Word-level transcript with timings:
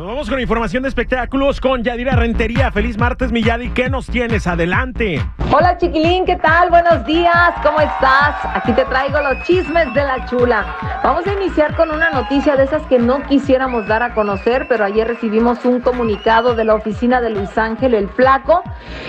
Nos 0.00 0.08
vamos 0.08 0.30
con 0.30 0.40
información 0.40 0.82
de 0.82 0.88
espectáculos 0.88 1.60
con 1.60 1.84
Yadira 1.84 2.16
Rentería. 2.16 2.72
Feliz 2.72 2.96
martes, 2.96 3.32
mi 3.32 3.42
Yadi. 3.42 3.68
¿Qué 3.68 3.90
nos 3.90 4.06
tienes? 4.06 4.46
Adelante. 4.46 5.22
Hola, 5.52 5.76
chiquilín. 5.76 6.24
¿Qué 6.24 6.36
tal? 6.36 6.70
Buenos 6.70 7.04
días. 7.04 7.52
¿Cómo 7.62 7.78
estás? 7.82 8.34
Aquí 8.54 8.72
te 8.72 8.86
traigo 8.86 9.20
los 9.20 9.44
chismes 9.46 9.92
de 9.92 10.02
la 10.02 10.24
chula. 10.24 10.64
Vamos 11.04 11.26
a 11.26 11.34
iniciar 11.34 11.76
con 11.76 11.90
una 11.90 12.08
noticia 12.08 12.56
de 12.56 12.64
esas 12.64 12.80
que 12.86 12.98
no 12.98 13.22
quisiéramos 13.24 13.86
dar 13.88 14.02
a 14.02 14.14
conocer, 14.14 14.64
pero 14.70 14.86
ayer 14.86 15.06
recibimos 15.06 15.66
un 15.66 15.80
comunicado 15.82 16.54
de 16.54 16.64
la 16.64 16.76
oficina 16.76 17.20
de 17.20 17.28
Luis 17.28 17.58
Ángel, 17.58 17.92
el 17.92 18.08
flaco. 18.08 18.62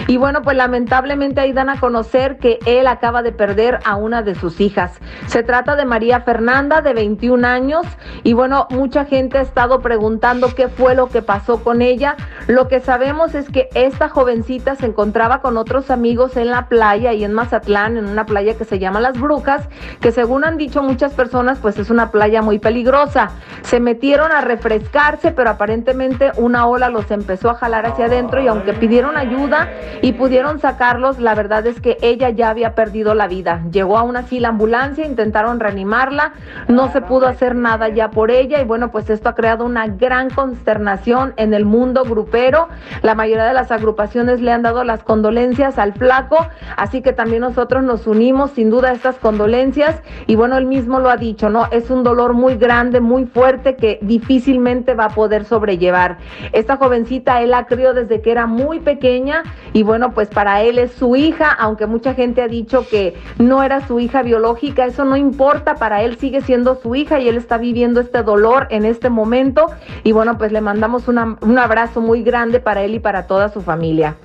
Y 0.08 0.18
bueno, 0.18 0.42
pues 0.42 0.58
lamentablemente 0.58 1.42
ahí 1.42 1.54
dan 1.54 1.70
a 1.70 1.80
conocer 1.80 2.38
que 2.38 2.60
él 2.66 2.88
acaba 2.88 3.24
de 3.24 3.32
perder 3.32 3.80
a 3.86 3.96
una 3.96 4.22
de 4.22 4.36
sus 4.36 4.60
hijas. 4.60 5.00
Se 5.28 5.44
trata 5.44 5.76
de 5.76 5.86
María 5.86 6.22
Fernanda, 6.22 6.82
de 6.82 6.94
21 6.94 7.48
años. 7.48 7.86
Y 8.24 8.34
bueno, 8.34 8.68
mucha 8.70 9.06
gente 9.06 9.38
ha 9.38 9.42
estado 9.42 9.82
preguntando 9.82 10.54
qué 10.56 10.68
fue 10.68 10.96
lo 10.96 11.10
que 11.10 11.22
pasó 11.22 11.64
con 11.64 11.82
ella. 11.82 12.16
Lo 12.48 12.68
que 12.68 12.80
sabemos 12.80 13.36
es 13.36 13.50
que 13.50 13.70
esta 13.74 14.10
jovencita 14.10 14.76
se 14.76 14.88
encontraba 14.88 15.42
con 15.42 15.58
otros 15.58 15.92
amigos 15.92 16.38
en 16.38 16.52
la 16.52 16.68
playa 16.68 17.14
y 17.14 17.24
en 17.24 17.34
Mazatlán, 17.34 17.98
en 17.98 18.06
una 18.06 18.26
playa 18.26 18.58
que 18.58 18.66
se 18.66 18.80
llama 18.80 19.00
Las 19.00 19.20
Brujas, 19.20 19.68
que 20.00 20.12
según 20.12 20.44
han 20.44 20.58
dicho 20.58 20.84
muchas 20.84 21.14
personas, 21.14 21.60
pues 21.60 21.78
es 21.78 21.90
una 21.90 22.12
playa 22.12 22.42
muy 22.42 22.60
peligrosa. 22.60 23.32
Se 23.62 23.80
metieron 23.80 24.32
a 24.32 24.42
refrescarse, 24.42 25.32
pero 25.32 25.50
aparentemente 25.52 26.32
una 26.38 26.68
ola 26.68 26.90
los 26.90 27.10
empezó 27.12 27.50
a 27.50 27.56
jalar 27.56 27.86
hacia 27.86 28.06
adentro 28.06 28.42
y 28.42 28.48
aunque 28.48 28.74
pidieron 28.74 29.18
ayuda 29.18 29.70
y 30.02 30.14
pudieron 30.14 30.60
sacarlos, 30.60 31.20
la 31.20 31.36
verdad 31.36 31.66
es 31.68 31.82
que 31.82 31.98
ella 32.02 32.30
ya 32.30 32.50
había 32.50 32.76
perdido 32.76 33.14
la 33.14 33.28
vida. 33.28 33.64
Llegó 33.72 33.98
a 33.98 34.04
una 34.04 34.24
fila 34.24 34.50
ambulancia, 34.50 35.06
intentaron 35.06 35.60
reanimarla, 35.60 36.34
no 36.68 36.92
se 36.92 37.02
pudo 37.02 37.28
hacer 37.28 37.56
nada 37.56 37.90
ya 37.90 38.12
por 38.12 38.32
ella 38.32 38.62
y 38.62 38.66
bueno, 38.66 38.92
pues 38.92 39.10
esto 39.10 39.30
ha 39.30 39.36
creado 39.36 39.66
una 39.66 39.88
gran 39.88 40.30
consternación 40.30 41.34
en 41.38 41.54
el 41.54 41.66
mundo 41.66 42.04
grupero. 42.04 42.68
La 43.02 43.16
mayoría 43.16 43.46
de 43.46 43.54
las 43.54 43.72
agrupaciones 43.72 44.42
le 44.42 44.52
han 44.52 44.62
dado 44.62 44.84
las 44.84 45.04
condolencias 45.04 45.78
al 45.78 45.94
flaco, 45.94 46.48
así 46.78 47.02
que 47.02 47.14
también 47.14 47.42
nosotros 47.42 47.84
nos 47.84 48.08
unimos 48.08 48.52
sin 48.52 48.70
duda 48.70 48.90
a 48.90 48.94
estas 48.94 49.16
condolencias 49.18 50.02
y 50.28 50.36
bueno, 50.36 50.58
él 50.58 50.66
mismo 50.66 51.00
lo 51.00 51.10
ha 51.10 51.18
dicho, 51.18 51.50
¿no? 51.50 51.68
Es 51.72 51.90
un 51.90 52.04
dolor 52.04 52.34
muy 52.34 52.56
grande, 52.56 53.00
muy 53.00 53.26
fuerte 53.26 53.76
que 53.76 54.00
difícilmente 54.02 54.94
va 54.94 55.06
a 55.06 55.10
poder 55.10 55.46
sobrellevar. 55.46 56.18
Esta 56.52 56.78
jovencita 56.78 57.42
él 57.42 57.52
la 57.52 57.66
crió 57.66 57.94
desde 57.94 58.22
que 58.22 58.32
era 58.32 58.46
muy 58.46 58.80
pequeña 58.80 59.44
y 59.74 59.81
bueno, 59.84 60.14
pues 60.14 60.30
para 60.30 60.62
él 60.62 60.78
es 60.78 60.92
su 60.92 61.16
hija, 61.16 61.52
aunque 61.52 61.88
mucha 61.88 62.14
gente 62.14 62.42
ha 62.42 62.48
dicho 62.48 62.88
que 62.88 63.16
no 63.38 63.64
era 63.64 63.86
su 63.88 64.00
hija 64.00 64.22
biológica, 64.22 64.86
eso 64.86 65.06
no 65.06 65.18
importa, 65.18 65.76
para 65.76 66.02
él 66.04 66.18
sigue 66.18 66.42
siendo 66.42 66.76
su 66.76 66.96
hija 66.96 67.20
y 67.20 67.30
él 67.30 67.38
está 67.38 67.58
viviendo 67.58 68.00
este 68.00 68.24
dolor 68.24 68.68
en 68.70 68.86
este 68.86 69.10
momento 69.10 69.68
y 70.04 70.12
bueno, 70.12 70.38
pues 70.38 70.52
le 70.52 70.62
mandamos 70.62 71.08
un 71.08 71.58
abrazo 71.58 72.02
muy 72.02 72.24
grande 72.24 72.60
para 72.60 72.84
él 72.84 72.96
y 72.96 73.00
para 73.00 73.28
toda 73.28 73.50
su 73.50 73.62
familia. 73.62 74.16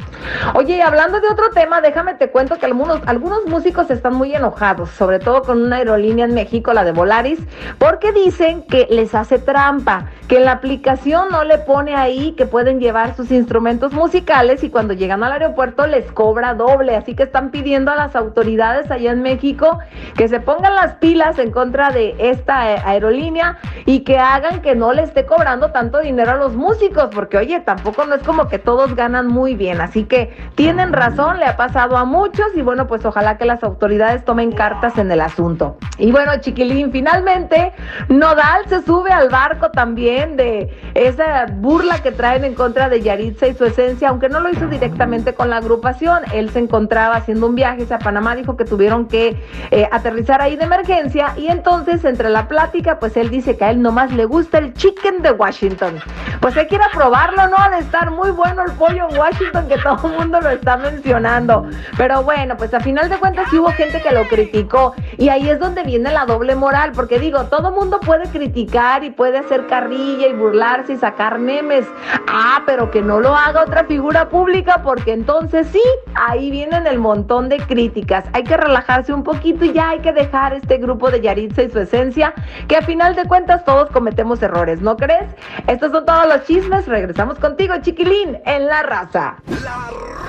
Oye, 0.54 0.76
y 0.76 0.80
hablando 0.80 1.20
de 1.20 1.28
otro 1.28 1.50
tema, 1.50 1.80
déjame 1.80 2.14
te 2.14 2.30
cuento 2.30 2.56
que 2.56 2.66
algunos, 2.66 3.00
algunos 3.06 3.46
músicos 3.46 3.90
están 3.90 4.14
muy 4.14 4.34
enojados, 4.34 4.90
sobre 4.90 5.18
todo 5.18 5.42
con 5.42 5.62
una 5.62 5.76
aerolínea 5.76 6.24
en 6.24 6.34
México, 6.34 6.72
la 6.72 6.84
de 6.84 6.92
Volaris, 6.92 7.40
porque 7.78 8.12
dicen 8.12 8.62
que 8.62 8.86
les 8.90 9.14
hace 9.14 9.38
trampa, 9.38 10.06
que 10.28 10.38
en 10.38 10.44
la 10.44 10.52
aplicación 10.52 11.28
no 11.30 11.44
le 11.44 11.58
pone 11.58 11.94
ahí 11.94 12.32
que 12.32 12.46
pueden 12.46 12.80
llevar 12.80 13.14
sus 13.14 13.30
instrumentos 13.30 13.92
musicales 13.92 14.64
y 14.64 14.70
cuando 14.70 14.94
llegan 14.94 15.22
al 15.22 15.32
aeropuerto 15.32 15.86
les 15.86 16.10
cobra 16.12 16.54
doble. 16.54 16.96
Así 16.96 17.14
que 17.14 17.24
están 17.24 17.50
pidiendo 17.50 17.92
a 17.92 17.96
las 17.96 18.16
autoridades 18.16 18.90
allá 18.90 19.12
en 19.12 19.22
México 19.22 19.78
que 20.16 20.28
se 20.28 20.40
pongan 20.40 20.74
las 20.74 20.94
pilas 20.94 21.38
en 21.38 21.50
contra 21.50 21.90
de 21.90 22.16
esta 22.18 22.60
aerolínea 22.88 23.58
y 23.84 24.00
que 24.00 24.18
hagan 24.18 24.62
que 24.62 24.74
no 24.74 24.92
le 24.92 25.02
esté 25.02 25.26
cobrando 25.26 25.70
tanto 25.70 26.00
dinero 26.00 26.32
a 26.32 26.36
los 26.36 26.54
músicos, 26.54 27.08
porque 27.14 27.38
oye, 27.38 27.60
tampoco 27.60 28.04
no 28.06 28.14
es 28.14 28.22
como 28.22 28.48
que 28.48 28.58
todos 28.58 28.94
ganan 28.94 29.28
muy 29.28 29.54
bien. 29.54 29.80
Así 29.80 30.04
que 30.04 30.15
tienen 30.54 30.92
razón, 30.92 31.38
le 31.38 31.46
ha 31.46 31.56
pasado 31.56 31.96
a 31.96 32.04
muchos 32.04 32.46
y 32.54 32.62
bueno, 32.62 32.86
pues 32.86 33.04
ojalá 33.04 33.38
que 33.38 33.44
las 33.44 33.62
autoridades 33.62 34.24
tomen 34.24 34.52
cartas 34.52 34.98
en 34.98 35.10
el 35.10 35.20
asunto. 35.20 35.76
Y 35.98 36.12
bueno, 36.12 36.32
chiquilín, 36.40 36.92
finalmente 36.92 37.72
Nodal 38.08 38.68
se 38.68 38.82
sube 38.82 39.10
al 39.10 39.30
barco 39.30 39.70
también 39.70 40.36
de 40.36 40.70
esa 40.94 41.46
burla 41.46 42.02
que 42.02 42.12
traen 42.12 42.44
en 42.44 42.54
contra 42.54 42.88
de 42.88 43.00
Yaritza 43.00 43.46
y 43.46 43.54
su 43.54 43.64
esencia, 43.64 44.10
aunque 44.10 44.28
no 44.28 44.40
lo 44.40 44.50
hizo 44.50 44.66
directamente 44.66 45.34
con 45.34 45.50
la 45.50 45.58
agrupación. 45.58 46.22
Él 46.34 46.50
se 46.50 46.58
encontraba 46.58 47.16
haciendo 47.16 47.46
un 47.46 47.54
viaje 47.54 47.86
a 47.90 47.98
Panamá, 47.98 48.36
dijo 48.36 48.56
que 48.56 48.64
tuvieron 48.64 49.06
que 49.06 49.40
eh, 49.70 49.88
aterrizar 49.90 50.42
ahí 50.42 50.56
de 50.56 50.64
emergencia 50.64 51.32
y 51.36 51.48
entonces 51.48 52.04
entre 52.04 52.28
la 52.30 52.48
plática, 52.48 52.98
pues 52.98 53.16
él 53.16 53.30
dice 53.30 53.56
que 53.56 53.64
a 53.64 53.70
él 53.70 53.80
nomás 53.80 54.12
le 54.12 54.24
gusta 54.24 54.58
el 54.58 54.74
chicken 54.74 55.22
de 55.22 55.32
Washington. 55.32 55.98
Pues 56.40 56.56
ir 56.56 56.80
a 56.80 56.90
probarlo, 56.90 57.48
¿no? 57.48 57.56
Ha 57.58 57.70
de 57.70 57.78
estar 57.78 58.10
muy 58.10 58.30
bueno 58.30 58.62
el 58.64 58.72
pollo 58.72 59.08
en 59.08 59.18
Washington 59.18 59.68
que 59.68 59.78
todo 59.78 60.08
el 60.08 60.18
mundo 60.18 60.40
lo 60.40 60.50
está 60.50 60.76
mencionando. 60.76 61.66
Pero 61.96 62.22
bueno, 62.22 62.56
pues 62.56 62.72
a 62.74 62.80
final 62.80 63.08
de 63.08 63.16
cuentas 63.18 63.46
sí 63.50 63.58
hubo 63.58 63.70
gente 63.72 64.00
que 64.00 64.10
lo 64.12 64.26
criticó 64.28 64.94
y 65.16 65.28
ahí 65.28 65.48
es 65.48 65.58
donde 65.58 65.84
viene 65.86 66.12
la 66.12 66.26
doble 66.26 66.54
moral, 66.54 66.92
porque 66.94 67.18
digo, 67.18 67.44
todo 67.44 67.70
mundo 67.70 68.00
puede 68.00 68.28
criticar 68.28 69.04
y 69.04 69.10
puede 69.10 69.38
hacer 69.38 69.66
carrilla 69.66 70.26
y 70.26 70.34
burlarse 70.34 70.92
y 70.92 70.96
sacar 70.98 71.38
memes. 71.38 71.86
Ah, 72.28 72.62
pero 72.66 72.90
que 72.90 73.00
no 73.00 73.20
lo 73.20 73.34
haga 73.34 73.62
otra 73.62 73.84
figura 73.84 74.28
pública 74.28 74.82
porque 74.82 75.12
entonces 75.12 75.68
sí, 75.68 75.82
ahí 76.14 76.50
vienen 76.50 76.86
el 76.86 76.98
montón 76.98 77.48
de 77.48 77.58
críticas. 77.58 78.24
Hay 78.32 78.44
que 78.44 78.56
relajarse 78.56 79.12
un 79.12 79.22
poquito 79.22 79.64
y 79.64 79.72
ya 79.72 79.90
hay 79.90 80.00
que 80.00 80.12
dejar 80.12 80.52
este 80.52 80.78
grupo 80.78 81.10
de 81.10 81.20
Yaritza 81.20 81.62
y 81.62 81.70
su 81.70 81.78
esencia, 81.78 82.34
que 82.68 82.76
a 82.76 82.82
final 82.82 83.14
de 83.14 83.24
cuentas 83.24 83.64
todos 83.64 83.88
cometemos 83.90 84.42
errores, 84.42 84.82
¿no 84.82 84.96
crees? 84.96 85.30
Estos 85.66 85.92
son 85.92 86.04
todos 86.04 86.26
los 86.28 86.44
chismes. 86.44 86.86
Regresamos 86.86 87.38
contigo, 87.38 87.74
chiquilín, 87.80 88.38
en 88.44 88.66
La 88.66 88.82
Raza. 88.82 89.36
La 89.46 89.88
Raza. 89.88 90.25